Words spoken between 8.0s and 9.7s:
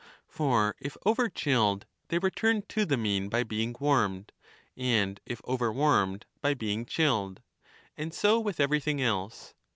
35 so with everything else.